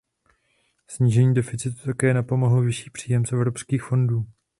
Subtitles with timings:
[0.87, 4.25] Snížení deficitu také napomohl vyšší příjem z evropských fondů.